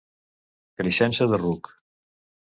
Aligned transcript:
Creixença 0.81 1.27
de 1.33 1.39
ruc. 1.41 1.69